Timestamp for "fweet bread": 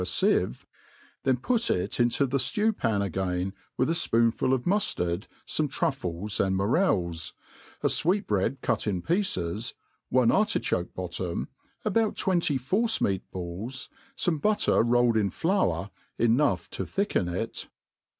7.87-8.61